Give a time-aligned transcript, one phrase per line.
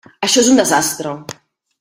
[0.27, 1.13] Això és un desastre.